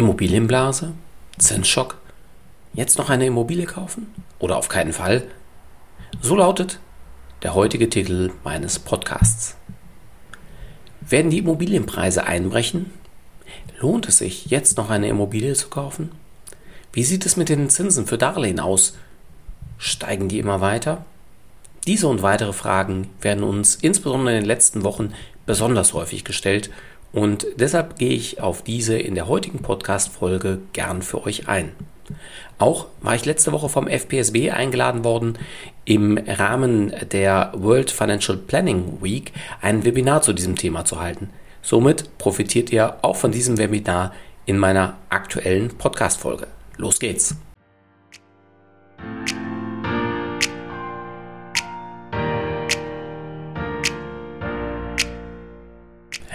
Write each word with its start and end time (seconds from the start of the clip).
Immobilienblase? 0.00 0.94
Zinsschock? 1.36 1.98
Jetzt 2.72 2.96
noch 2.96 3.10
eine 3.10 3.26
Immobilie 3.26 3.66
kaufen? 3.66 4.06
Oder 4.38 4.56
auf 4.56 4.68
keinen 4.70 4.94
Fall? 4.94 5.24
So 6.22 6.36
lautet 6.36 6.80
der 7.42 7.54
heutige 7.54 7.90
Titel 7.90 8.32
meines 8.42 8.78
Podcasts. 8.78 9.56
Werden 11.02 11.30
die 11.30 11.38
Immobilienpreise 11.38 12.24
einbrechen? 12.24 12.90
Lohnt 13.78 14.08
es 14.08 14.18
sich, 14.18 14.46
jetzt 14.46 14.78
noch 14.78 14.88
eine 14.88 15.08
Immobilie 15.08 15.52
zu 15.52 15.68
kaufen? 15.68 16.12
Wie 16.94 17.04
sieht 17.04 17.26
es 17.26 17.36
mit 17.36 17.50
den 17.50 17.68
Zinsen 17.68 18.06
für 18.06 18.16
Darlehen 18.16 18.58
aus? 18.58 18.96
Steigen 19.76 20.28
die 20.28 20.38
immer 20.38 20.62
weiter? 20.62 21.04
Diese 21.86 22.08
und 22.08 22.22
weitere 22.22 22.54
Fragen 22.54 23.10
werden 23.20 23.44
uns 23.44 23.74
insbesondere 23.74 24.34
in 24.34 24.40
den 24.42 24.48
letzten 24.48 24.82
Wochen 24.82 25.12
besonders 25.44 25.92
häufig 25.92 26.24
gestellt 26.24 26.70
und 27.12 27.46
deshalb 27.56 27.98
gehe 27.98 28.12
ich 28.12 28.40
auf 28.40 28.62
diese 28.62 28.98
in 28.98 29.14
der 29.14 29.28
heutigen 29.28 29.60
Podcast-Folge 29.60 30.58
gern 30.72 31.02
für 31.02 31.24
euch 31.24 31.48
ein. 31.48 31.72
Auch 32.58 32.86
war 33.00 33.14
ich 33.14 33.24
letzte 33.24 33.52
Woche 33.52 33.68
vom 33.68 33.88
FPSB 33.88 34.50
eingeladen 34.50 35.04
worden, 35.04 35.38
im 35.84 36.18
Rahmen 36.18 36.92
der 37.10 37.52
World 37.54 37.90
Financial 37.90 38.36
Planning 38.36 38.98
Week 39.00 39.32
ein 39.60 39.84
Webinar 39.84 40.22
zu 40.22 40.32
diesem 40.32 40.56
Thema 40.56 40.84
zu 40.84 41.00
halten. 41.00 41.30
Somit 41.62 42.18
profitiert 42.18 42.70
ihr 42.70 42.96
auch 43.02 43.16
von 43.16 43.32
diesem 43.32 43.58
Webinar 43.58 44.12
in 44.46 44.58
meiner 44.58 44.96
aktuellen 45.08 45.68
Podcast-Folge. 45.76 46.46
Los 46.76 46.98
geht's! 46.98 47.36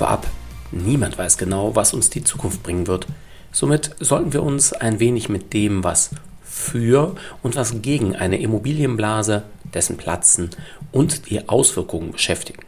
Vorab, 0.00 0.26
niemand 0.72 1.18
weiß 1.18 1.36
genau, 1.36 1.76
was 1.76 1.92
uns 1.92 2.08
die 2.08 2.24
Zukunft 2.24 2.62
bringen 2.62 2.86
wird. 2.86 3.06
Somit 3.52 3.96
sollten 4.00 4.32
wir 4.32 4.42
uns 4.42 4.72
ein 4.72 4.98
wenig 4.98 5.28
mit 5.28 5.52
dem, 5.52 5.84
was 5.84 6.08
für 6.42 7.16
und 7.42 7.54
was 7.54 7.82
gegen 7.82 8.16
eine 8.16 8.40
Immobilienblase, 8.40 9.42
dessen 9.74 9.98
Platzen 9.98 10.48
und 10.90 11.28
die 11.28 11.50
Auswirkungen 11.50 12.12
beschäftigen. 12.12 12.62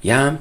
Ja, 0.00 0.38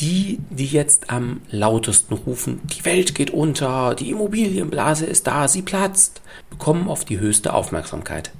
die, 0.00 0.40
die 0.50 0.66
jetzt 0.66 1.08
am 1.08 1.40
lautesten 1.52 2.14
rufen, 2.14 2.60
die 2.64 2.84
Welt 2.84 3.14
geht 3.14 3.30
unter, 3.30 3.94
die 3.94 4.10
Immobilienblase 4.10 5.06
ist 5.06 5.28
da, 5.28 5.46
sie 5.46 5.62
platzt, 5.62 6.20
bekommen 6.50 6.88
oft 6.88 7.08
die 7.08 7.20
höchste 7.20 7.54
Aufmerksamkeit. 7.54 8.32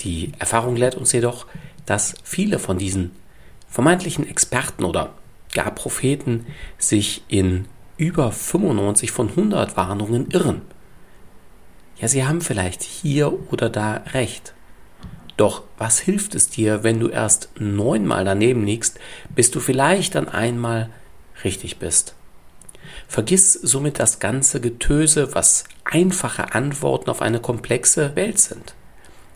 Die 0.00 0.32
Erfahrung 0.38 0.76
lehrt 0.76 0.94
uns 0.94 1.12
jedoch, 1.12 1.44
dass 1.84 2.14
viele 2.24 2.58
von 2.58 2.78
diesen 2.78 3.10
vermeintlichen 3.70 4.28
Experten 4.28 4.84
oder 4.84 5.14
gar 5.54 5.70
Propheten 5.70 6.46
sich 6.78 7.22
in 7.28 7.66
über 7.96 8.32
95 8.32 9.10
von 9.10 9.30
100 9.30 9.76
Warnungen 9.76 10.30
irren. 10.30 10.62
Ja, 11.98 12.08
sie 12.08 12.24
haben 12.24 12.40
vielleicht 12.40 12.82
hier 12.82 13.52
oder 13.52 13.68
da 13.68 14.02
recht. 14.12 14.54
Doch 15.36 15.62
was 15.78 15.98
hilft 15.98 16.34
es 16.34 16.48
dir, 16.50 16.82
wenn 16.82 17.00
du 17.00 17.08
erst 17.08 17.50
neunmal 17.58 18.24
daneben 18.24 18.64
liegst, 18.64 18.98
bis 19.34 19.50
du 19.50 19.60
vielleicht 19.60 20.14
dann 20.14 20.28
einmal 20.28 20.90
richtig 21.44 21.78
bist? 21.78 22.14
Vergiss 23.06 23.52
somit 23.52 23.98
das 23.98 24.18
ganze 24.18 24.60
Getöse, 24.60 25.34
was 25.34 25.64
einfache 25.84 26.54
Antworten 26.54 27.10
auf 27.10 27.22
eine 27.22 27.40
komplexe 27.40 28.16
Welt 28.16 28.38
sind. 28.38 28.74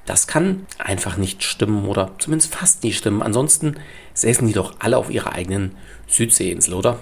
Das 0.07 0.27
kann 0.27 0.67
einfach 0.79 1.17
nicht 1.17 1.43
stimmen 1.43 1.87
oder 1.87 2.13
zumindest 2.19 2.55
fast 2.55 2.83
nie 2.85 2.93
stimmen. 2.93 3.23
Ansonsten 3.23 3.77
säßen 4.13 4.47
die 4.47 4.53
doch 4.53 4.75
alle 4.81 4.99
auf 4.99 5.11
ihrer 5.11 5.33
eigenen 5.33 5.75
Südseeinsel, 6.07 6.75
oder? 6.75 6.99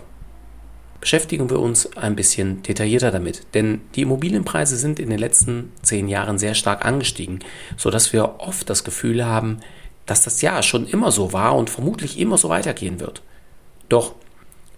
Beschäftigen 1.00 1.50
wir 1.50 1.58
uns 1.58 1.96
ein 1.96 2.14
bisschen 2.14 2.62
detaillierter 2.62 3.10
damit, 3.10 3.42
denn 3.54 3.80
die 3.96 4.02
Immobilienpreise 4.02 4.76
sind 4.76 5.00
in 5.00 5.10
den 5.10 5.18
letzten 5.18 5.72
zehn 5.82 6.08
Jahren 6.08 6.38
sehr 6.38 6.54
stark 6.54 6.84
angestiegen, 6.84 7.40
sodass 7.76 8.12
wir 8.12 8.36
oft 8.38 8.70
das 8.70 8.84
Gefühl 8.84 9.26
haben, 9.26 9.58
dass 10.06 10.22
das 10.22 10.40
ja 10.42 10.62
schon 10.62 10.86
immer 10.86 11.10
so 11.10 11.32
war 11.32 11.56
und 11.56 11.70
vermutlich 11.70 12.20
immer 12.20 12.38
so 12.38 12.50
weitergehen 12.50 13.00
wird. 13.00 13.22
Doch, 13.88 14.14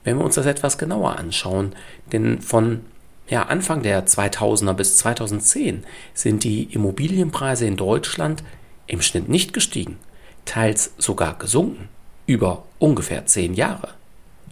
wenn 0.03 0.17
wir 0.17 0.25
uns 0.25 0.37
das 0.37 0.47
etwas 0.47 0.79
genauer 0.79 1.19
anschauen, 1.19 1.75
denn 2.11 2.41
von 2.41 2.81
ja, 3.29 3.45
Anfang 3.45 3.83
der 3.83 4.07
2000er 4.07 4.75
bis 4.75 4.99
2010 4.99 5.85
sind 6.13 6.45
die 6.45 6.65
Immobilienpreise 6.65 7.67
in 7.67 7.77
Deutschland 7.77 8.43
im 8.87 9.01
Schnitt 9.01 9.29
nicht 9.29 9.53
gestiegen, 9.53 9.99
teils 10.45 10.93
sogar 10.99 11.39
gesunken, 11.39 11.89
über 12.27 12.65
ungefähr 12.79 13.25
zehn 13.27 13.55
Jahre. 13.55 13.89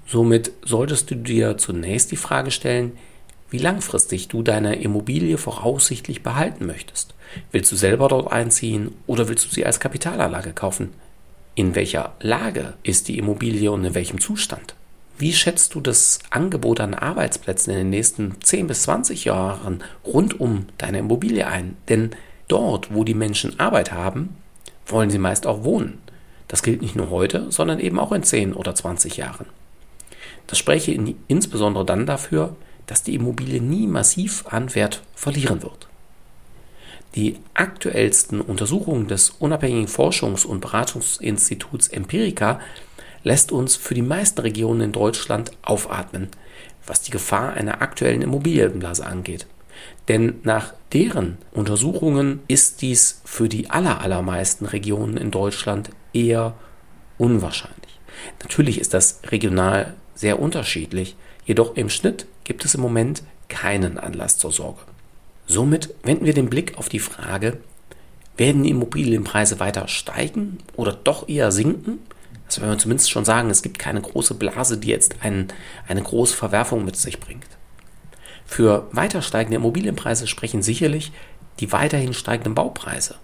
Somit 0.06 0.52
solltest 0.62 1.10
du 1.10 1.16
dir 1.16 1.58
zunächst 1.58 2.12
die 2.12 2.16
Frage 2.16 2.50
stellen, 2.50 2.92
wie 3.50 3.58
langfristig 3.58 4.28
du 4.28 4.42
deine 4.42 4.76
Immobilie 4.76 5.36
voraussichtlich 5.36 6.22
behalten 6.22 6.64
möchtest. 6.66 7.14
Willst 7.50 7.70
du 7.70 7.76
selber 7.76 8.08
dort 8.08 8.32
einziehen 8.32 8.94
oder 9.06 9.28
willst 9.28 9.46
du 9.46 9.50
sie 9.50 9.66
als 9.66 9.80
Kapitalanlage 9.80 10.52
kaufen? 10.52 10.94
In 11.54 11.74
welcher 11.74 12.14
Lage 12.20 12.74
ist 12.82 13.08
die 13.08 13.18
Immobilie 13.18 13.70
und 13.70 13.84
in 13.84 13.94
welchem 13.94 14.20
Zustand? 14.20 14.74
Wie 15.22 15.32
schätzt 15.32 15.76
du 15.76 15.80
das 15.80 16.18
Angebot 16.30 16.80
an 16.80 16.94
Arbeitsplätzen 16.94 17.70
in 17.70 17.78
den 17.78 17.90
nächsten 17.90 18.40
10 18.42 18.66
bis 18.66 18.82
20 18.82 19.24
Jahren 19.24 19.84
rund 20.04 20.40
um 20.40 20.66
deine 20.78 20.98
Immobilie 20.98 21.46
ein? 21.46 21.76
Denn 21.88 22.10
dort, 22.48 22.92
wo 22.92 23.04
die 23.04 23.14
Menschen 23.14 23.60
Arbeit 23.60 23.92
haben, 23.92 24.36
wollen 24.84 25.10
sie 25.10 25.20
meist 25.20 25.46
auch 25.46 25.62
wohnen. 25.62 26.02
Das 26.48 26.64
gilt 26.64 26.82
nicht 26.82 26.96
nur 26.96 27.10
heute, 27.10 27.52
sondern 27.52 27.78
eben 27.78 28.00
auch 28.00 28.10
in 28.10 28.24
10 28.24 28.52
oder 28.52 28.74
20 28.74 29.16
Jahren. 29.16 29.46
Das 30.48 30.58
spreche 30.58 30.90
insbesondere 31.28 31.84
dann 31.84 32.04
dafür, 32.04 32.56
dass 32.86 33.04
die 33.04 33.14
Immobilie 33.14 33.60
nie 33.60 33.86
massiv 33.86 34.44
an 34.48 34.74
Wert 34.74 35.04
verlieren 35.14 35.62
wird. 35.62 35.86
Die 37.14 37.36
aktuellsten 37.54 38.40
Untersuchungen 38.40 39.06
des 39.06 39.30
unabhängigen 39.30 39.86
Forschungs- 39.86 40.46
und 40.46 40.60
Beratungsinstituts 40.60 41.86
Empirica 41.86 42.58
lässt 43.24 43.52
uns 43.52 43.76
für 43.76 43.94
die 43.94 44.02
meisten 44.02 44.40
Regionen 44.40 44.80
in 44.80 44.92
Deutschland 44.92 45.52
aufatmen, 45.62 46.28
was 46.86 47.02
die 47.02 47.10
Gefahr 47.10 47.52
einer 47.52 47.82
aktuellen 47.82 48.22
Immobilienblase 48.22 49.06
angeht. 49.06 49.46
Denn 50.08 50.40
nach 50.42 50.74
deren 50.92 51.38
Untersuchungen 51.52 52.40
ist 52.48 52.82
dies 52.82 53.20
für 53.24 53.48
die 53.48 53.70
allermeisten 53.70 54.66
Regionen 54.66 55.16
in 55.16 55.30
Deutschland 55.30 55.90
eher 56.12 56.54
unwahrscheinlich. 57.18 58.00
Natürlich 58.42 58.80
ist 58.80 58.94
das 58.94 59.20
regional 59.30 59.94
sehr 60.14 60.40
unterschiedlich, 60.40 61.16
jedoch 61.46 61.76
im 61.76 61.88
Schnitt 61.88 62.26
gibt 62.44 62.64
es 62.64 62.74
im 62.74 62.80
Moment 62.80 63.22
keinen 63.48 63.98
Anlass 63.98 64.38
zur 64.38 64.52
Sorge. 64.52 64.80
Somit 65.46 65.94
wenden 66.02 66.26
wir 66.26 66.34
den 66.34 66.50
Blick 66.50 66.78
auf 66.78 66.88
die 66.88 66.98
Frage, 66.98 67.58
werden 68.36 68.62
die 68.62 68.70
Immobilienpreise 68.70 69.60
weiter 69.60 69.88
steigen 69.88 70.58
oder 70.76 70.92
doch 70.92 71.28
eher 71.28 71.52
sinken? 71.52 71.98
Wenn 72.60 72.68
wir 72.68 72.78
zumindest 72.78 73.10
schon 73.10 73.24
sagen, 73.24 73.50
es 73.50 73.62
gibt 73.62 73.78
keine 73.78 74.00
große 74.00 74.34
Blase, 74.34 74.78
die 74.78 74.88
jetzt 74.88 75.16
ein, 75.22 75.48
eine 75.88 76.02
große 76.02 76.36
Verwerfung 76.36 76.84
mit 76.84 76.96
sich 76.96 77.20
bringt. 77.20 77.46
Für 78.44 78.88
weiter 78.92 79.22
steigende 79.22 79.56
Immobilienpreise 79.56 80.26
sprechen 80.26 80.62
sicherlich 80.62 81.12
die 81.60 81.72
weiterhin 81.72 82.14
steigenden 82.14 82.54
Baupreise. 82.54 83.16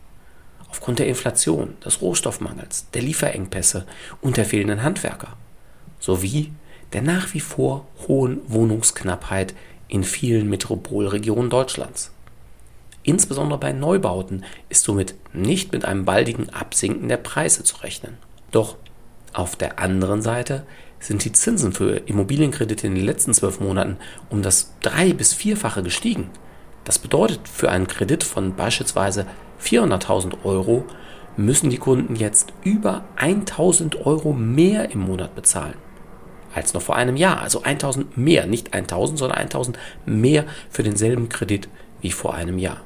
Aufgrund 0.71 0.99
der 0.99 1.09
Inflation, 1.09 1.77
des 1.85 2.01
Rohstoffmangels, 2.01 2.87
der 2.93 3.03
Lieferengpässe 3.03 3.87
und 4.21 4.37
der 4.37 4.45
fehlenden 4.45 4.83
Handwerker. 4.83 5.37
Sowie 5.99 6.53
der 6.93 7.03
nach 7.03 7.35
wie 7.35 7.41
vor 7.41 7.87
hohen 8.07 8.41
Wohnungsknappheit 8.49 9.55
in 9.89 10.05
vielen 10.05 10.49
Metropolregionen 10.49 11.51
Deutschlands. 11.51 12.13
Insbesondere 13.03 13.59
bei 13.59 13.73
Neubauten 13.73 14.45
ist 14.69 14.85
somit 14.85 15.15
nicht 15.33 15.73
mit 15.73 15.85
einem 15.85 16.05
baldigen 16.05 16.51
Absinken 16.51 17.09
der 17.09 17.17
Preise 17.17 17.65
zu 17.65 17.77
rechnen. 17.79 18.19
Doch 18.51 18.77
auf 19.33 19.57
der 19.57 19.79
anderen 19.79 20.23
Seite 20.23 20.67
sind 21.01 21.25
die 21.25 21.33
Zinsen 21.33 21.73
für 21.73 21.97
Immobilienkredite 22.07 22.87
in 22.87 22.95
den 22.95 23.05
letzten 23.05 23.35
zwölf 23.35 23.61
Monaten 23.61 23.99
um 24.31 24.43
das 24.43 24.75
drei- 24.81 25.13
bis 25.13 25.33
vierfache 25.33 25.83
gestiegen. 25.83 26.31
Das 26.85 26.99
bedeutet, 26.99 27.49
für 27.49 27.71
einen 27.71 27.87
Kredit 27.87 28.25
von 28.25 28.57
beispielsweise 28.57 29.27
400.000 29.61 30.45
Euro 30.45 30.85
müssen 31.37 31.71
die 31.71 31.79
Kunden 31.79 32.17
jetzt 32.17 32.53
über 32.65 33.05
1.000 33.17 34.05
Euro 34.07 34.33
mehr 34.33 34.91
im 34.91 35.01
Monat 35.01 35.35
bezahlen. 35.35 35.75
als 36.55 36.75
noch 36.75 36.83
vor 36.83 36.97
einem 36.97 37.17
Jahr. 37.17 37.41
Also 37.41 37.63
1000 37.63 38.17
mehr, 38.17 38.47
nicht 38.47 38.73
1000, 38.75 39.19
sondern 39.19 39.39
1000 39.39 39.79
mehr 40.07 40.45
für 40.71 40.83
denselben 40.83 41.29
Kredit 41.29 41.69
wie 42.01 42.11
vor 42.11 42.35
einem 42.35 42.59
Jahr. 42.59 42.81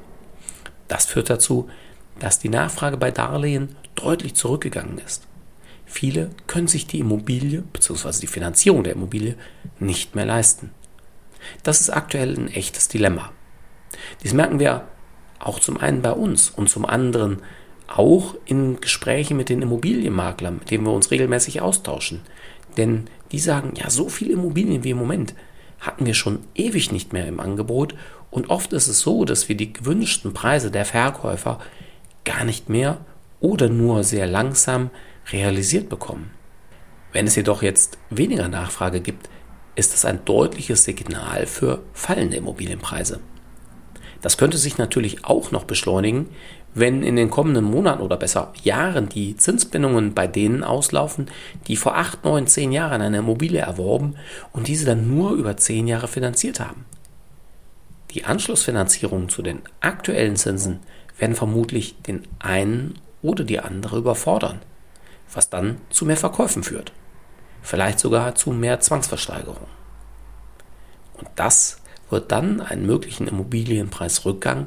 Das 0.89 1.07
führt 1.07 1.31
dazu, 1.31 1.71
dass 2.19 2.39
die 2.39 2.49
Nachfrage 2.49 2.97
bei 2.97 3.11
Darlehen 3.11 3.77
deutlich 3.95 4.35
zurückgegangen 4.35 4.99
ist. 4.99 5.27
Viele 5.93 6.31
können 6.47 6.69
sich 6.69 6.87
die 6.87 7.01
Immobilie 7.01 7.61
bzw. 7.71 8.21
die 8.23 8.27
Finanzierung 8.27 8.83
der 8.83 8.95
Immobilie 8.95 9.35
nicht 9.79 10.15
mehr 10.15 10.25
leisten. 10.25 10.71
Das 11.63 11.83
ist 11.83 11.91
aktuell 11.91 12.35
ein 12.35 12.49
echtes 12.49 12.89
Dilemma. 12.89 13.31
Dies 14.23 14.33
merken 14.33 14.59
wir 14.59 14.89
auch 15.39 15.61
zum 15.61 15.77
einen 15.77 16.01
bei 16.01 16.13
uns 16.13 16.49
und 16.49 16.71
zum 16.71 16.87
anderen 16.87 17.43
auch 17.89 18.37
in 18.47 18.81
Gesprächen 18.81 19.37
mit 19.37 19.51
den 19.51 19.61
Immobilienmaklern, 19.61 20.61
mit 20.61 20.71
denen 20.71 20.87
wir 20.87 20.93
uns 20.93 21.11
regelmäßig 21.11 21.61
austauschen. 21.61 22.23
Denn 22.79 23.05
die 23.31 23.39
sagen, 23.39 23.75
ja, 23.77 23.91
so 23.91 24.09
viele 24.09 24.33
Immobilien 24.33 24.85
wie 24.85 24.93
im 24.93 24.99
Moment 24.99 25.35
hatten 25.79 26.07
wir 26.07 26.15
schon 26.15 26.39
ewig 26.55 26.91
nicht 26.91 27.13
mehr 27.13 27.27
im 27.27 27.39
Angebot 27.39 27.95
und 28.31 28.49
oft 28.49 28.73
ist 28.73 28.89
es 28.89 29.01
so, 29.01 29.27
dass 29.27 29.51
wir 29.51 29.59
die 29.59 29.75
gewünschten 29.75 30.33
Preise 30.33 30.71
der 30.71 30.87
Verkäufer 30.87 31.59
gar 32.25 32.45
nicht 32.45 32.71
mehr 32.71 32.97
oder 33.41 33.69
nur 33.69 34.05
sehr 34.05 34.27
langsam 34.27 34.89
realisiert 35.31 35.89
bekommen. 35.89 36.31
Wenn 37.13 37.27
es 37.27 37.37
jedoch 37.37 37.63
jetzt 37.63 37.99
weniger 38.11 38.49
Nachfrage 38.49 39.01
gibt, 39.01 39.29
ist 39.75 39.93
das 39.93 40.05
ein 40.05 40.25
deutliches 40.25 40.85
Signal 40.85 41.47
für 41.47 41.83
fallende 41.93 42.37
Immobilienpreise. 42.37 43.21
Das 44.21 44.39
könnte 44.39 44.57
sich 44.57 44.79
natürlich 44.79 45.25
auch 45.25 45.51
noch 45.51 45.65
beschleunigen, 45.65 46.29
wenn 46.75 47.03
in 47.03 47.17
den 47.17 47.29
kommenden 47.29 47.65
Monaten 47.65 48.03
oder 48.03 48.17
besser 48.17 48.53
Jahren 48.63 49.09
die 49.09 49.37
Zinsbindungen 49.37 50.15
bei 50.15 50.27
denen 50.27 50.63
auslaufen, 50.63 51.27
die 51.67 51.77
vor 51.77 51.97
8, 51.97 52.25
9, 52.25 52.47
10 52.47 52.73
Jahren 52.73 53.03
eine 53.03 53.19
Immobilie 53.19 53.61
erworben 53.61 54.15
und 54.53 54.69
diese 54.69 54.87
dann 54.87 55.09
nur 55.09 55.33
über 55.33 55.57
10 55.57 55.87
Jahre 55.87 56.09
finanziert 56.09 56.61
haben. 56.61 56.87
Die 58.13 58.25
Anschlussfinanzierungen 58.25 59.29
zu 59.29 59.43
den 59.43 59.61
aktuellen 59.81 60.37
Zinsen 60.37 60.81
werden 61.19 61.35
vermutlich 61.35 61.97
den 62.03 62.23
einen 62.39 62.95
oder 63.23 63.45
die 63.45 63.61
andere 63.61 63.99
überfordern, 63.99 64.61
was 65.33 65.51
dann 65.51 65.79
zu 65.91 66.05
mehr 66.05 66.17
Verkäufen 66.17 66.63
führt. 66.63 66.93
Vielleicht 67.63 68.01
sogar 68.01 68.35
zu 68.35 68.51
mehr 68.51 68.81
Zwangsversteigerung. 68.81 69.67
Und 71.15 71.29
das 71.37 71.79
wird 72.11 72.33
dann 72.33 72.61
einen 72.61 72.87
möglichen 72.87 73.29
Immobilienpreisrückgang 73.29 74.67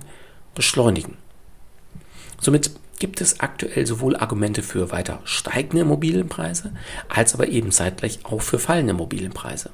beschleunigen. 0.56 1.18
Somit 2.40 2.72
gibt 2.98 3.22
es 3.22 3.40
aktuell 3.40 3.86
sowohl 3.86 4.16
Argumente 4.16 4.64
für 4.64 4.92
weiter 4.92 5.20
steigende 5.26 5.82
Immobilienpreise, 5.82 6.74
als 7.10 7.34
aber 7.34 7.48
eben 7.50 7.72
zeitgleich 7.72 8.20
auch 8.24 8.42
für 8.42 8.60
fallende 8.60 8.92
Immobilienpreise. 8.92 9.72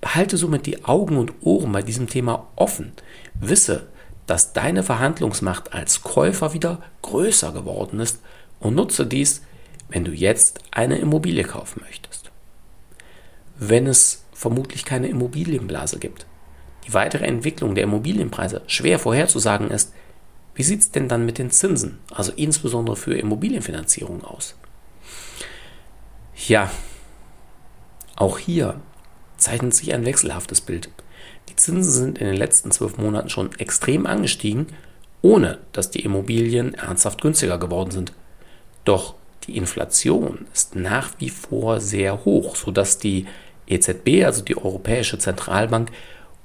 Behalte 0.00 0.36
somit 0.36 0.66
die 0.66 0.84
Augen 0.84 1.16
und 1.16 1.32
Ohren 1.42 1.72
bei 1.72 1.82
diesem 1.82 2.08
Thema 2.08 2.48
offen. 2.56 2.92
Wisse, 3.34 3.88
dass 4.26 4.52
deine 4.52 4.82
Verhandlungsmacht 4.82 5.72
als 5.72 6.02
Käufer 6.02 6.52
wieder 6.52 6.82
größer 7.02 7.52
geworden 7.52 8.00
ist 8.00 8.20
und 8.60 8.74
nutze 8.74 9.06
dies, 9.06 9.42
wenn 9.92 10.04
du 10.04 10.12
jetzt 10.12 10.60
eine 10.70 10.98
Immobilie 10.98 11.44
kaufen 11.44 11.82
möchtest. 11.84 12.30
Wenn 13.58 13.86
es 13.86 14.24
vermutlich 14.32 14.84
keine 14.84 15.08
Immobilienblase 15.08 15.98
gibt, 15.98 16.26
die 16.86 16.94
weitere 16.94 17.26
Entwicklung 17.26 17.74
der 17.74 17.84
Immobilienpreise 17.84 18.62
schwer 18.66 18.98
vorherzusagen 18.98 19.70
ist, 19.70 19.92
wie 20.54 20.62
sieht 20.62 20.80
es 20.80 20.90
denn 20.90 21.08
dann 21.08 21.24
mit 21.24 21.38
den 21.38 21.50
Zinsen, 21.50 21.98
also 22.10 22.32
insbesondere 22.34 22.96
für 22.96 23.14
Immobilienfinanzierung 23.14 24.24
aus? 24.24 24.56
Ja, 26.48 26.70
auch 28.16 28.38
hier 28.38 28.80
zeichnet 29.36 29.74
sich 29.74 29.92
ein 29.94 30.04
wechselhaftes 30.04 30.60
Bild. 30.60 30.90
Die 31.48 31.56
Zinsen 31.56 31.92
sind 31.92 32.18
in 32.18 32.26
den 32.26 32.36
letzten 32.36 32.70
zwölf 32.70 32.96
Monaten 32.96 33.28
schon 33.28 33.52
extrem 33.58 34.06
angestiegen, 34.06 34.68
ohne 35.22 35.58
dass 35.72 35.90
die 35.90 36.00
Immobilien 36.00 36.74
ernsthaft 36.74 37.20
günstiger 37.20 37.58
geworden 37.58 37.90
sind. 37.90 38.12
Doch 38.84 39.14
die 39.46 39.56
Inflation 39.56 40.46
ist 40.52 40.76
nach 40.76 41.10
wie 41.18 41.30
vor 41.30 41.80
sehr 41.80 42.24
hoch, 42.24 42.56
sodass 42.56 42.98
die 42.98 43.26
EZB, 43.66 44.24
also 44.24 44.42
die 44.42 44.56
Europäische 44.56 45.18
Zentralbank, 45.18 45.90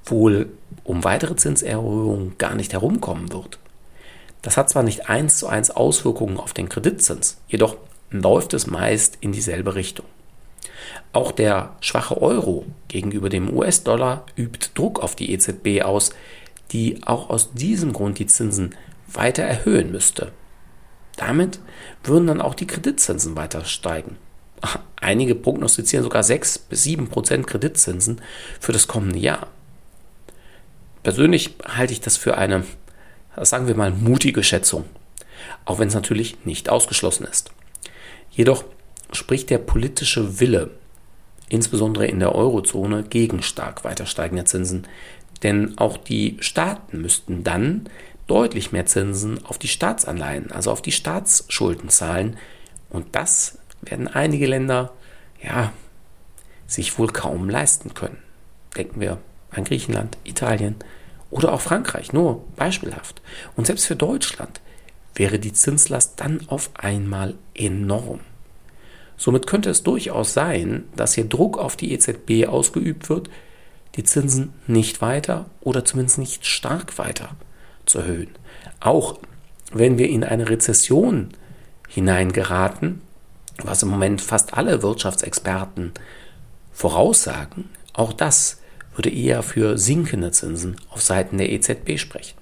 wohl 0.04 0.48
um 0.84 1.04
weitere 1.04 1.36
Zinserhöhungen 1.36 2.36
gar 2.38 2.54
nicht 2.54 2.72
herumkommen 2.72 3.32
wird. 3.32 3.58
Das 4.42 4.56
hat 4.56 4.70
zwar 4.70 4.82
nicht 4.82 5.08
eins 5.08 5.38
zu 5.38 5.46
eins 5.46 5.70
Auswirkungen 5.70 6.38
auf 6.38 6.52
den 6.52 6.68
Kreditzins, 6.68 7.38
jedoch 7.48 7.76
läuft 8.10 8.54
es 8.54 8.66
meist 8.66 9.18
in 9.20 9.32
dieselbe 9.32 9.74
Richtung. 9.74 10.06
Auch 11.12 11.32
der 11.32 11.76
schwache 11.80 12.20
Euro 12.20 12.66
gegenüber 12.88 13.28
dem 13.28 13.54
US-Dollar 13.54 14.24
übt 14.36 14.70
Druck 14.74 15.00
auf 15.00 15.16
die 15.16 15.32
EZB 15.32 15.82
aus, 15.82 16.10
die 16.70 17.00
auch 17.04 17.30
aus 17.30 17.52
diesem 17.52 17.92
Grund 17.92 18.18
die 18.18 18.26
Zinsen 18.26 18.74
weiter 19.06 19.42
erhöhen 19.42 19.90
müsste. 19.90 20.32
Damit 21.18 21.60
würden 22.02 22.26
dann 22.26 22.40
auch 22.40 22.54
die 22.54 22.66
Kreditzinsen 22.66 23.36
weiter 23.36 23.66
steigen. 23.66 24.16
Einige 24.96 25.34
prognostizieren 25.34 26.02
sogar 26.02 26.22
6 26.22 26.58
bis 26.58 26.84
7 26.84 27.08
Prozent 27.08 27.46
Kreditzinsen 27.46 28.22
für 28.58 28.72
das 28.72 28.88
kommende 28.88 29.18
Jahr. 29.18 29.48
Persönlich 31.02 31.54
halte 31.64 31.92
ich 31.92 32.00
das 32.00 32.16
für 32.16 32.38
eine 32.38 32.64
sagen 33.44 33.66
wir 33.66 33.74
mal, 33.74 33.90
mutige 33.90 34.42
Schätzung, 34.42 34.84
auch 35.64 35.78
wenn 35.78 35.88
es 35.88 35.94
natürlich 35.94 36.44
nicht 36.44 36.68
ausgeschlossen 36.68 37.26
ist. 37.26 37.50
Jedoch 38.30 38.64
spricht 39.12 39.50
der 39.50 39.58
politische 39.58 40.40
Wille, 40.40 40.70
insbesondere 41.48 42.06
in 42.06 42.20
der 42.20 42.34
Eurozone, 42.34 43.04
gegen 43.04 43.42
stark 43.42 43.84
weiter 43.84 44.06
steigende 44.06 44.44
Zinsen, 44.44 44.86
denn 45.42 45.78
auch 45.78 45.96
die 45.96 46.36
Staaten 46.40 47.00
müssten 47.00 47.44
dann 47.44 47.88
deutlich 48.28 48.70
mehr 48.70 48.86
Zinsen 48.86 49.44
auf 49.44 49.58
die 49.58 49.68
Staatsanleihen, 49.68 50.52
also 50.52 50.70
auf 50.70 50.82
die 50.82 50.92
Staatsschulden 50.92 51.88
zahlen, 51.88 52.36
und 52.90 53.16
das 53.16 53.58
werden 53.82 54.08
einige 54.08 54.46
Länder 54.46 54.92
ja 55.42 55.72
sich 56.66 56.98
wohl 56.98 57.08
kaum 57.08 57.50
leisten 57.50 57.94
können. 57.94 58.18
Denken 58.76 59.00
wir 59.00 59.18
an 59.50 59.64
Griechenland, 59.64 60.16
Italien, 60.24 60.76
oder 61.30 61.52
auch 61.52 61.60
Frankreich, 61.60 62.12
nur 62.12 62.44
beispielhaft. 62.56 63.20
Und 63.56 63.66
selbst 63.66 63.86
für 63.86 63.96
Deutschland 63.96 64.60
wäre 65.14 65.38
die 65.38 65.52
Zinslast 65.52 66.20
dann 66.20 66.40
auf 66.48 66.70
einmal 66.74 67.34
enorm. 67.54 68.20
Somit 69.16 69.46
könnte 69.46 69.68
es 69.68 69.82
durchaus 69.82 70.32
sein, 70.32 70.84
dass 70.96 71.14
hier 71.14 71.24
Druck 71.24 71.58
auf 71.58 71.76
die 71.76 71.92
EZB 71.92 72.46
ausgeübt 72.46 73.10
wird, 73.10 73.28
die 73.96 74.04
Zinsen 74.04 74.54
nicht 74.66 75.02
weiter 75.02 75.46
oder 75.60 75.84
zumindest 75.84 76.18
nicht 76.18 76.46
stark 76.46 76.96
weiter 76.98 77.36
zu 77.88 77.98
erhöhen. 77.98 78.30
Auch 78.80 79.18
wenn 79.72 79.98
wir 79.98 80.08
in 80.08 80.24
eine 80.24 80.48
Rezession 80.48 81.30
hineingeraten, 81.88 83.00
was 83.62 83.82
im 83.82 83.88
Moment 83.88 84.20
fast 84.20 84.54
alle 84.54 84.82
Wirtschaftsexperten 84.82 85.92
voraussagen, 86.72 87.68
auch 87.92 88.12
das 88.12 88.60
würde 88.94 89.10
eher 89.10 89.42
für 89.42 89.78
sinkende 89.78 90.30
Zinsen 90.32 90.76
auf 90.90 91.02
Seiten 91.02 91.38
der 91.38 91.50
EZB 91.50 91.98
sprechen. 91.98 92.36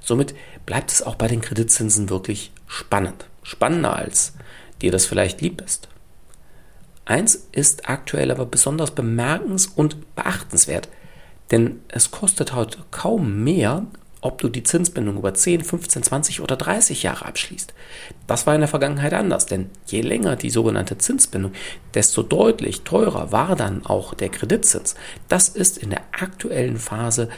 Somit 0.00 0.34
bleibt 0.66 0.90
es 0.90 1.02
auch 1.02 1.14
bei 1.14 1.28
den 1.28 1.40
Kreditzinsen 1.40 2.10
wirklich 2.10 2.52
spannend. 2.66 3.26
Spannender 3.42 3.96
als 3.96 4.34
dir 4.82 4.90
das 4.90 5.06
vielleicht 5.06 5.40
lieb 5.40 5.60
ist. 5.62 5.88
Eins 7.04 7.48
ist 7.52 7.88
aktuell 7.88 8.30
aber 8.30 8.46
besonders 8.46 8.94
bemerkens- 8.94 9.66
und 9.66 10.14
beachtenswert, 10.14 10.88
denn 11.50 11.80
es 11.88 12.10
kostet 12.10 12.54
heute 12.54 12.78
kaum 12.90 13.44
mehr, 13.44 13.84
ob 14.24 14.38
du 14.38 14.48
die 14.48 14.62
Zinsbindung 14.62 15.18
über 15.18 15.34
10, 15.34 15.62
15, 15.62 16.02
20 16.02 16.40
oder 16.40 16.56
30 16.56 17.02
Jahre 17.02 17.26
abschließt. 17.26 17.74
Das 18.26 18.46
war 18.46 18.54
in 18.54 18.62
der 18.62 18.68
Vergangenheit 18.68 19.12
anders, 19.12 19.44
denn 19.44 19.68
je 19.86 20.00
länger 20.00 20.34
die 20.34 20.48
sogenannte 20.48 20.96
Zinsbindung, 20.96 21.52
desto 21.92 22.22
deutlich 22.22 22.82
teurer 22.82 23.32
war 23.32 23.54
dann 23.54 23.84
auch 23.84 24.14
der 24.14 24.30
Kreditzins. 24.30 24.94
Das 25.28 25.50
ist 25.50 25.76
in 25.76 25.90
der 25.90 26.00
aktuellen 26.18 26.78
Phase 26.78 27.28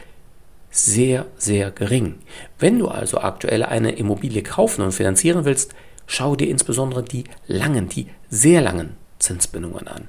sehr, 0.70 1.26
sehr 1.36 1.72
gering. 1.72 2.20
Wenn 2.60 2.78
du 2.78 2.86
also 2.86 3.18
aktuell 3.18 3.64
eine 3.64 3.90
Immobilie 3.92 4.44
kaufen 4.44 4.82
und 4.82 4.92
finanzieren 4.92 5.44
willst, 5.44 5.74
schau 6.06 6.36
dir 6.36 6.48
insbesondere 6.48 7.02
die 7.02 7.24
langen, 7.48 7.88
die 7.88 8.06
sehr 8.30 8.60
langen 8.60 8.96
Zinsbindungen 9.18 9.88
an. 9.88 10.06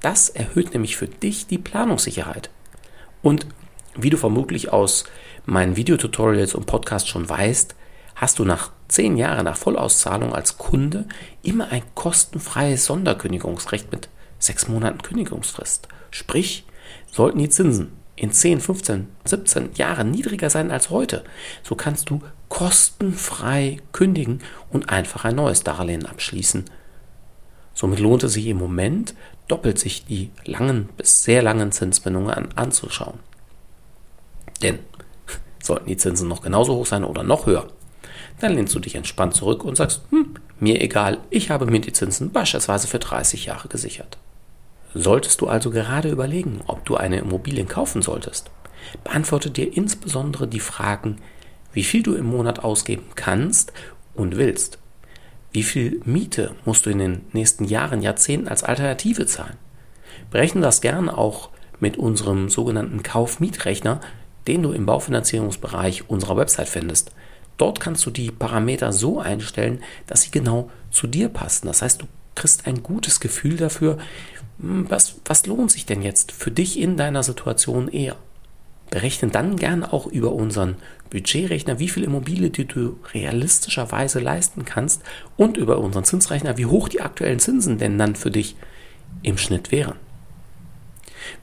Das 0.00 0.28
erhöht 0.28 0.74
nämlich 0.74 0.96
für 0.96 1.08
dich 1.08 1.48
die 1.48 1.58
Planungssicherheit. 1.58 2.50
Und 3.20 3.46
wie 3.96 4.10
du 4.10 4.16
vermutlich 4.16 4.72
aus 4.72 5.04
meinen 5.50 5.76
Videotutorials 5.76 6.54
und 6.54 6.66
Podcasts 6.66 7.08
schon 7.08 7.28
weißt, 7.28 7.74
hast 8.14 8.38
du 8.38 8.44
nach 8.44 8.70
zehn 8.88 9.16
Jahren 9.16 9.44
nach 9.44 9.56
Vollauszahlung 9.56 10.34
als 10.34 10.58
Kunde 10.58 11.06
immer 11.42 11.68
ein 11.70 11.82
kostenfreies 11.94 12.86
Sonderkündigungsrecht 12.86 13.90
mit 13.92 14.08
sechs 14.38 14.68
Monaten 14.68 15.02
Kündigungsfrist. 15.02 15.88
Sprich, 16.10 16.64
sollten 17.10 17.38
die 17.38 17.48
Zinsen 17.48 17.92
in 18.16 18.32
10, 18.32 18.60
15, 18.60 19.08
17 19.24 19.70
Jahren 19.74 20.10
niedriger 20.10 20.50
sein 20.50 20.70
als 20.70 20.90
heute, 20.90 21.24
so 21.62 21.74
kannst 21.74 22.10
du 22.10 22.20
kostenfrei 22.48 23.78
kündigen 23.92 24.42
und 24.70 24.90
einfach 24.90 25.24
ein 25.24 25.36
neues 25.36 25.62
Darlehen 25.62 26.04
abschließen. 26.04 26.64
Somit 27.72 27.98
lohnt 27.98 28.24
es 28.24 28.34
sich 28.34 28.46
im 28.46 28.58
Moment, 28.58 29.14
doppelt 29.48 29.78
sich 29.78 30.04
die 30.04 30.30
langen 30.44 30.90
bis 30.96 31.22
sehr 31.22 31.42
langen 31.42 31.72
Zinsbindungen 31.72 32.30
an, 32.30 32.48
anzuschauen. 32.56 33.18
Denn 34.62 34.80
sollten 35.70 35.88
die 35.88 35.96
Zinsen 35.96 36.28
noch 36.28 36.42
genauso 36.42 36.74
hoch 36.74 36.86
sein 36.86 37.04
oder 37.04 37.22
noch 37.22 37.46
höher, 37.46 37.68
dann 38.40 38.54
lehnst 38.54 38.74
du 38.74 38.80
dich 38.80 38.96
entspannt 38.96 39.34
zurück 39.34 39.64
und 39.64 39.76
sagst, 39.76 40.02
hm, 40.10 40.34
mir 40.58 40.82
egal, 40.82 41.18
ich 41.30 41.50
habe 41.50 41.66
mir 41.66 41.80
die 41.80 41.92
Zinsen 41.92 42.32
beispielsweise 42.32 42.88
für 42.88 42.98
30 42.98 43.46
Jahre 43.46 43.68
gesichert. 43.68 44.18
Solltest 44.94 45.40
du 45.40 45.46
also 45.46 45.70
gerade 45.70 46.10
überlegen, 46.10 46.60
ob 46.66 46.84
du 46.84 46.96
eine 46.96 47.18
Immobilie 47.18 47.64
kaufen 47.66 48.02
solltest, 48.02 48.50
beantworte 49.04 49.50
dir 49.50 49.76
insbesondere 49.76 50.48
die 50.48 50.58
Fragen, 50.58 51.18
wie 51.72 51.84
viel 51.84 52.02
du 52.02 52.14
im 52.14 52.26
Monat 52.26 52.64
ausgeben 52.64 53.06
kannst 53.14 53.72
und 54.14 54.36
willst. 54.36 54.78
Wie 55.52 55.62
viel 55.62 56.00
Miete 56.04 56.56
musst 56.64 56.86
du 56.86 56.90
in 56.90 56.98
den 56.98 57.24
nächsten 57.32 57.64
Jahren, 57.64 58.02
Jahrzehnten 58.02 58.48
als 58.48 58.64
Alternative 58.64 59.26
zahlen? 59.26 59.56
Berechne 60.32 60.62
das 60.62 60.80
gern 60.80 61.08
auch 61.08 61.50
mit 61.78 61.96
unserem 61.96 62.48
sogenannten 62.48 63.04
Kauf-Mietrechner, 63.04 64.00
den 64.46 64.62
du 64.62 64.72
im 64.72 64.86
Baufinanzierungsbereich 64.86 66.08
unserer 66.08 66.36
Website 66.36 66.68
findest. 66.68 67.12
Dort 67.56 67.80
kannst 67.80 68.06
du 68.06 68.10
die 68.10 68.30
Parameter 68.30 68.92
so 68.92 69.20
einstellen, 69.20 69.82
dass 70.06 70.22
sie 70.22 70.30
genau 70.30 70.70
zu 70.90 71.06
dir 71.06 71.28
passen. 71.28 71.66
Das 71.66 71.82
heißt, 71.82 72.00
du 72.00 72.06
kriegst 72.34 72.66
ein 72.66 72.82
gutes 72.82 73.20
Gefühl 73.20 73.56
dafür, 73.56 73.98
hm, 74.60 74.88
was, 74.88 75.16
was 75.24 75.46
lohnt 75.46 75.70
sich 75.70 75.86
denn 75.86 76.02
jetzt 76.02 76.32
für 76.32 76.50
dich 76.50 76.78
in 76.78 76.96
deiner 76.96 77.22
Situation 77.22 77.88
eher. 77.88 78.16
Berechne 78.90 79.28
dann 79.28 79.56
gern 79.56 79.84
auch 79.84 80.06
über 80.06 80.32
unseren 80.32 80.76
Budgetrechner, 81.10 81.78
wie 81.78 81.88
viel 81.88 82.02
Immobilie 82.02 82.50
die 82.50 82.64
du 82.64 82.98
realistischerweise 83.12 84.20
leisten 84.20 84.64
kannst 84.64 85.02
und 85.36 85.56
über 85.56 85.78
unseren 85.78 86.04
Zinsrechner, 86.04 86.56
wie 86.58 86.66
hoch 86.66 86.88
die 86.88 87.00
aktuellen 87.00 87.38
Zinsen 87.38 87.78
denn 87.78 87.98
dann 87.98 88.16
für 88.16 88.30
dich 88.30 88.56
im 89.22 89.38
Schnitt 89.38 89.70
wären. 89.70 89.96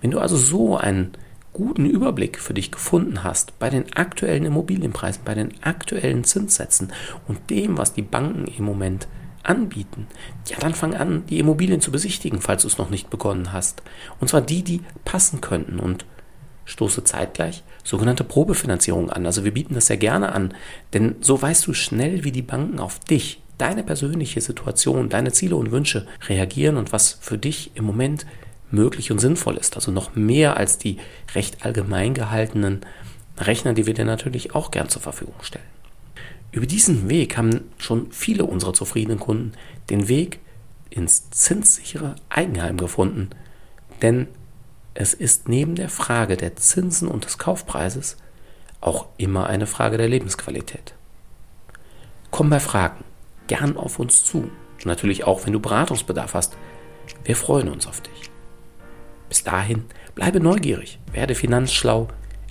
Wenn 0.01 0.12
du 0.12 0.20
also 0.20 0.36
so 0.36 0.77
einen 0.77 1.12
guten 1.58 1.88
Überblick 1.88 2.40
für 2.40 2.54
dich 2.54 2.72
gefunden 2.72 3.24
hast 3.24 3.58
bei 3.58 3.72
den 3.72 3.92
aktuellen 3.94 4.46
Immobilienpreisen, 4.46 5.24
bei 5.26 5.34
den 5.34 5.52
aktuellen 5.62 6.24
Zinssätzen 6.24 6.94
und 7.28 7.50
dem, 7.50 7.80
was 7.80 7.94
die 7.94 8.04
Banken 8.04 8.46
im 8.46 8.64
Moment 8.64 9.08
anbieten, 9.42 10.06
ja, 10.48 10.58
dann 10.60 10.76
fang 10.76 10.94
an, 10.94 11.26
die 11.28 11.40
Immobilien 11.40 11.82
zu 11.82 11.92
besichtigen, 11.92 12.42
falls 12.42 12.62
du 12.62 12.68
es 12.68 12.78
noch 12.78 12.92
nicht 12.92 13.10
begonnen 13.10 13.54
hast. 13.54 13.82
Und 14.20 14.28
zwar 14.28 14.42
die, 14.42 14.62
die 14.62 14.82
passen 15.04 15.42
könnten 15.42 15.80
und 15.80 16.06
stoße 16.66 17.04
zeitgleich 17.04 17.64
sogenannte 17.84 18.24
Probefinanzierung 18.24 19.10
an. 19.10 19.26
Also 19.26 19.44
wir 19.44 19.54
bieten 19.54 19.74
das 19.74 19.88
sehr 19.88 19.98
gerne 19.98 20.34
an, 20.34 20.54
denn 20.94 21.16
so 21.22 21.42
weißt 21.42 21.66
du 21.66 21.74
schnell, 21.74 22.24
wie 22.24 22.32
die 22.32 22.42
Banken 22.44 22.80
auf 22.80 23.00
dich, 23.00 23.42
deine 23.58 23.84
persönliche 23.84 24.42
Situation, 24.42 25.10
deine 25.10 25.32
Ziele 25.32 25.56
und 25.56 25.72
Wünsche 25.72 26.06
reagieren 26.28 26.78
und 26.78 26.92
was 26.94 27.18
für 27.20 27.40
dich 27.40 27.72
im 27.74 27.86
Moment 27.86 28.28
möglich 28.71 29.12
und 29.12 29.19
sinnvoll 29.19 29.57
ist. 29.57 29.75
Also 29.75 29.91
noch 29.91 30.15
mehr 30.15 30.57
als 30.57 30.77
die 30.77 30.97
recht 31.36 31.65
allgemein 31.65 32.13
gehaltenen 32.13 32.81
Rechner, 33.38 33.74
die 33.74 33.86
wir 33.86 33.93
dir 33.93 34.05
natürlich 34.05 34.55
auch 34.55 34.71
gern 34.71 34.89
zur 34.89 35.01
Verfügung 35.01 35.36
stellen. 35.41 35.65
Über 36.51 36.65
diesen 36.65 37.09
Weg 37.09 37.38
haben 37.38 37.62
schon 37.77 38.12
viele 38.12 38.45
unserer 38.45 38.74
zufriedenen 38.74 39.19
Kunden 39.19 39.53
den 39.89 40.07
Weg 40.07 40.39
ins 40.89 41.29
zinssichere 41.29 42.15
Eigenheim 42.29 42.77
gefunden. 42.77 43.29
Denn 44.01 44.27
es 44.93 45.13
ist 45.13 45.47
neben 45.47 45.75
der 45.75 45.89
Frage 45.89 46.38
der 46.38 46.55
Zinsen 46.55 47.07
und 47.07 47.25
des 47.25 47.38
Kaufpreises 47.38 48.17
auch 48.81 49.07
immer 49.17 49.47
eine 49.47 49.67
Frage 49.67 49.97
der 49.97 50.07
Lebensqualität. 50.07 50.95
Komm 52.31 52.50
bei 52.50 52.59
Fragen 52.59 53.03
gern 53.47 53.77
auf 53.77 54.00
uns 54.00 54.24
zu. 54.24 54.50
Natürlich 54.86 55.24
auch, 55.24 55.45
wenn 55.45 55.53
du 55.53 55.59
Beratungsbedarf 55.59 56.33
hast. 56.33 56.57
Wir 57.24 57.36
freuen 57.36 57.69
uns 57.69 57.88
auf 57.88 58.01
dich. 58.01 58.31
Bis 59.29 59.43
dahin, 59.43 59.86
bleibe 60.15 60.39
neugierig, 60.39 61.00
werde 61.12 61.36
finanzschlau, 61.36 62.07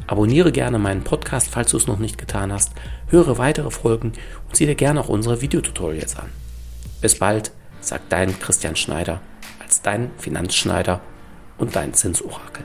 abonniere 0.06 0.52
gerne 0.52 0.78
meinen 0.78 1.04
Podcast, 1.04 1.48
falls 1.50 1.70
du 1.70 1.76
es 1.76 1.86
noch 1.86 1.98
nicht 1.98 2.18
getan 2.18 2.52
hast, 2.52 2.72
höre 3.08 3.38
weitere 3.38 3.70
Folgen 3.70 4.12
und 4.48 4.56
sieh 4.56 4.66
dir 4.66 4.74
gerne 4.74 5.00
auch 5.00 5.08
unsere 5.08 5.40
Videotutorials 5.40 6.16
an. 6.16 6.28
Bis 7.00 7.18
bald, 7.18 7.52
sagt 7.80 8.12
dein 8.12 8.38
Christian 8.38 8.76
Schneider 8.76 9.20
als 9.60 9.82
dein 9.82 10.10
Finanzschneider 10.18 11.00
und 11.58 11.74
dein 11.74 11.94
Zinsorakel. 11.94 12.64